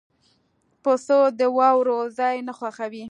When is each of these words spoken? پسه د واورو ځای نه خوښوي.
پسه 0.83 1.19
د 1.39 1.41
واورو 1.57 1.97
ځای 2.19 2.35
نه 2.47 2.53
خوښوي. 2.59 2.99